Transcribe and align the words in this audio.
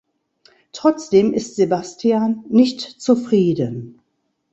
Trotzdem 0.71 1.31
ist 1.31 1.55
Sebastian 1.57 2.43
nicht 2.49 2.81
zufrieden. 2.81 3.99